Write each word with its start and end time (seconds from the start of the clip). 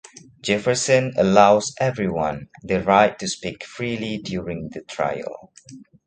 Jefferson 0.41 1.13
allows 1.15 1.75
everyone 1.79 2.49
the 2.63 2.81
right 2.81 3.19
to 3.19 3.27
speak 3.27 3.63
freely 3.63 4.17
during 4.17 4.67
the 4.69 4.81
trial. 4.81 5.51